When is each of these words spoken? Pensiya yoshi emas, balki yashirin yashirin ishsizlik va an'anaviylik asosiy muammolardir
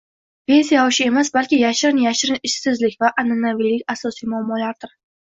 Pensiya 0.51 0.85
yoshi 0.85 1.05
emas, 1.09 1.29
balki 1.35 1.59
yashirin 1.65 2.01
yashirin 2.05 2.41
ishsizlik 2.51 2.99
va 3.05 3.15
an'anaviylik 3.27 3.89
asosiy 3.99 4.35
muammolardir 4.37 5.01